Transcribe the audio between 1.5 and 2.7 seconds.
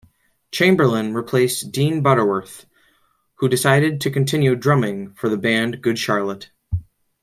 Dean Butterworth,